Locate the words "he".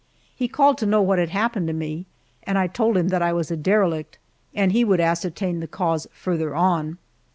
0.35-0.47, 4.71-4.83